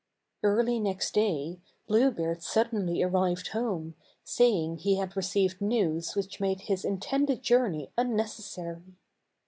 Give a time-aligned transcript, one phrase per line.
[0.41, 3.93] Early next day, Blue Beard suddenly arrived home,
[4.23, 8.95] say ing he had received news which made his intended journey unnecessary.